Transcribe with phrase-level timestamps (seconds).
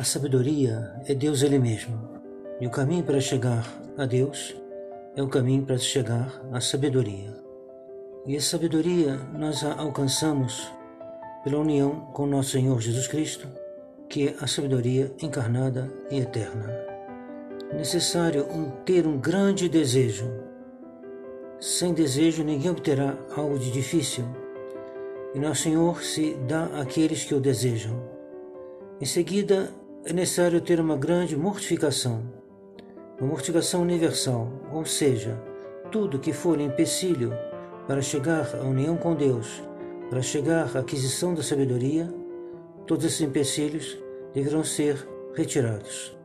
[0.00, 2.08] A sabedoria é Deus Ele mesmo.
[2.58, 4.56] E o caminho para chegar a Deus
[5.14, 7.36] é o caminho para chegar à sabedoria.
[8.26, 10.72] E a sabedoria nós a alcançamos
[11.44, 13.46] pela união com nosso Senhor Jesus Cristo,
[14.08, 16.66] que é a sabedoria encarnada e eterna.
[17.70, 20.32] É necessário um, ter um grande desejo.
[21.60, 24.24] Sem desejo ninguém obterá algo de difícil.
[25.34, 28.02] E nosso Senhor se dá àqueles que o desejam.
[28.98, 29.70] Em seguida,
[30.04, 32.22] é necessário ter uma grande mortificação,
[33.18, 35.38] uma mortificação universal, ou seja,
[35.92, 37.32] tudo que for empecilho
[37.86, 39.62] para chegar à união com Deus,
[40.08, 42.08] para chegar à aquisição da sabedoria,
[42.86, 43.98] todos esses empecilhos
[44.32, 46.16] deverão ser retirados.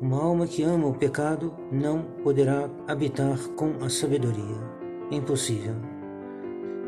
[0.00, 4.58] Uma alma que ama o pecado não poderá habitar com a sabedoria.
[5.12, 5.76] É impossível.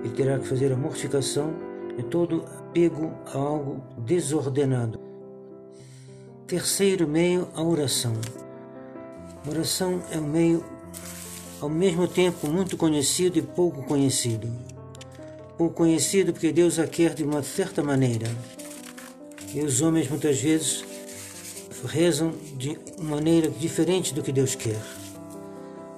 [0.03, 1.55] Ele terá que fazer a mortificação
[1.97, 5.04] de todo apego a algo desordenado.
[6.47, 8.13] Terceiro meio, a oração.
[9.47, 10.63] A oração é um meio
[11.59, 14.53] ao mesmo tempo muito conhecido e pouco conhecido.
[15.57, 18.27] Pouco conhecido porque Deus a quer de uma certa maneira.
[19.55, 20.85] E os homens muitas vezes
[21.87, 24.83] rezam de maneira diferente do que Deus quer.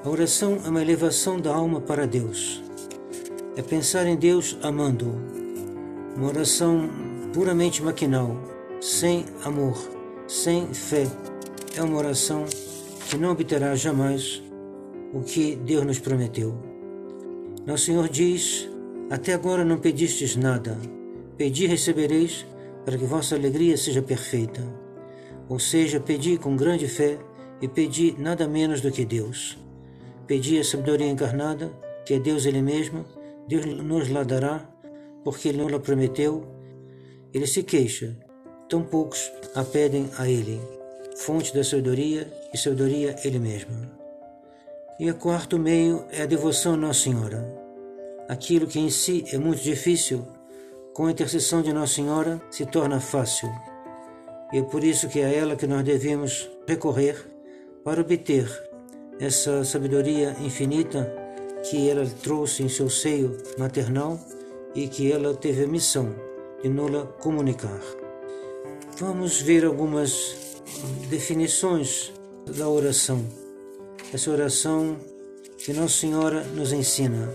[0.05, 2.62] A oração é uma elevação da alma para Deus.
[3.56, 6.16] É pensar em Deus amando-o.
[6.16, 6.88] Uma oração
[7.33, 8.36] puramente maquinal,
[8.81, 9.95] sem amor
[10.28, 11.06] sem fé
[11.77, 12.44] é uma oração
[13.08, 14.42] que não obterá jamais
[15.12, 16.52] o que Deus nos prometeu.
[17.64, 18.69] Nosso Senhor diz:
[19.08, 20.77] Até agora não pedistes nada,
[21.36, 22.44] pedi e recebereis,
[22.84, 24.62] para que vossa alegria seja perfeita.
[25.48, 27.19] Ou seja, pedi com grande fé
[27.62, 29.56] e pedi nada menos do que Deus.
[30.27, 31.72] Pedi a sabedoria encarnada,
[32.04, 33.04] que é Deus Ele mesmo,
[33.47, 34.69] Deus nos lá dará,
[35.22, 36.44] porque Ele nos la prometeu.
[37.32, 38.16] Ele se queixa
[38.69, 40.61] Tão poucos a pedem a Ele,
[41.17, 43.75] fonte da sabedoria e sabedoria Ele mesmo.
[45.00, 47.43] E o quarto meio é a devoção a Nossa Senhora.
[48.28, 50.27] Aquilo que em si é muito difícil,
[50.93, 53.50] com a intercessão de Nossa Senhora se torna fácil.
[54.53, 57.16] E é por isso que é a ela que nós devemos recorrer
[57.83, 58.47] para obter
[59.19, 61.11] essa sabedoria infinita
[61.71, 64.21] que ela trouxe em seu seio maternal
[64.75, 66.15] e que ela teve a missão
[66.62, 68.06] de nos comunicar.
[68.99, 70.62] Vamos ver algumas
[71.11, 72.15] definições
[72.57, 73.27] da oração.
[74.11, 74.97] Essa oração
[75.59, 77.29] que Nossa Senhora nos ensina,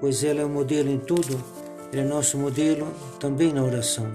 [0.00, 1.40] pois ela é o modelo em tudo,
[1.92, 2.88] ela é nosso modelo
[3.20, 4.10] também na oração.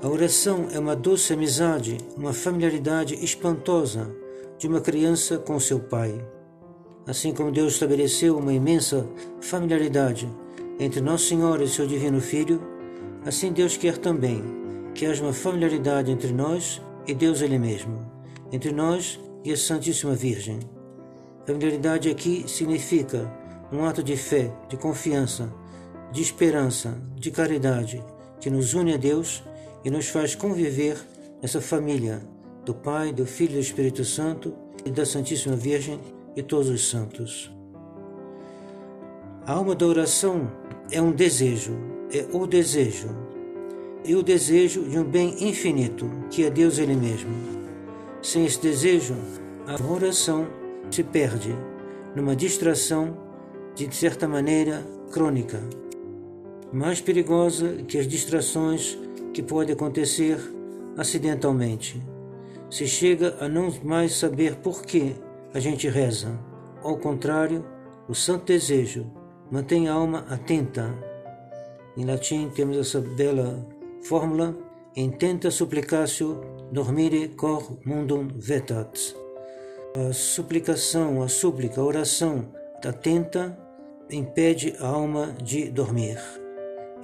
[0.00, 4.14] A oração é uma doce amizade, uma familiaridade espantosa
[4.58, 6.24] de uma criança com seu pai.
[7.04, 9.08] Assim como Deus estabeleceu uma imensa
[9.40, 10.30] familiaridade
[10.78, 12.62] entre Nossa Senhora e seu Divino Filho,
[13.26, 14.59] assim Deus quer também
[15.00, 18.04] que haja uma familiaridade entre nós e Deus Ele mesmo,
[18.52, 20.60] entre nós e a Santíssima Virgem.
[21.46, 23.32] Familiaridade aqui significa
[23.72, 25.50] um ato de fé, de confiança,
[26.12, 28.04] de esperança, de caridade,
[28.42, 29.42] que nos une a Deus
[29.82, 30.98] e nos faz conviver
[31.40, 32.20] nessa família
[32.66, 35.98] do Pai, do Filho e do Espírito Santo e da Santíssima Virgem
[36.36, 37.50] e todos os santos.
[39.46, 40.52] A alma da oração
[40.92, 41.72] é um desejo,
[42.12, 43.29] é o desejo
[44.04, 47.30] e o desejo de um bem infinito, que é Deus Ele mesmo.
[48.22, 49.14] Sem esse desejo,
[49.66, 50.46] a oração
[50.90, 51.54] se perde
[52.14, 53.16] numa distração
[53.74, 55.60] de certa maneira crônica,
[56.72, 58.98] mais perigosa que as distrações
[59.32, 60.38] que podem acontecer
[60.96, 62.00] acidentalmente.
[62.70, 65.14] Se chega a não mais saber por que
[65.52, 66.38] a gente reza.
[66.82, 67.64] Ao contrário,
[68.08, 69.06] o santo desejo
[69.50, 70.94] mantém a alma atenta.
[71.96, 73.66] Em latim temos essa bela
[74.02, 74.56] Fórmula
[74.96, 76.40] intenta supplicatio
[76.72, 79.14] dormire cor mundum vetat.
[79.96, 82.48] A suplicação, a súplica, a oração
[82.84, 83.58] atenta
[84.10, 86.18] impede a alma de dormir,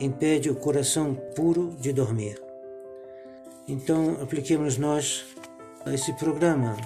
[0.01, 2.41] impede o coração puro de dormir.
[3.69, 5.27] Então, apliquemos nós
[5.85, 6.77] a esse programa,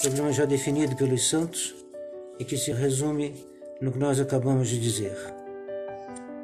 [0.00, 1.74] programa já definido pelos santos
[2.38, 3.34] e que se resume
[3.80, 5.16] no que nós acabamos de dizer.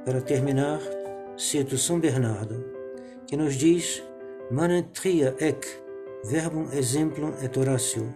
[0.05, 0.81] Para terminar,
[1.37, 2.76] cito São Bernardo
[3.27, 4.03] que nos diz:
[4.51, 5.67] Manetria ec,
[6.25, 8.13] verbum exemplum et oratio.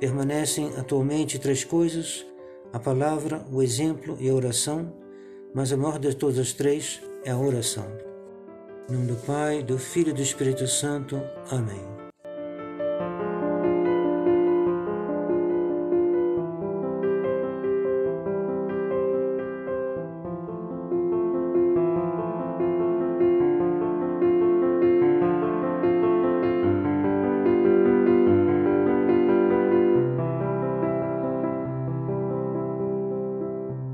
[0.00, 2.26] Permanecem atualmente três coisas:
[2.72, 4.92] a palavra, o exemplo e a oração,
[5.54, 7.86] mas a maior de todas as três é a oração.
[8.88, 11.20] Em nome do Pai, do Filho e do Espírito Santo.
[11.50, 12.03] Amém.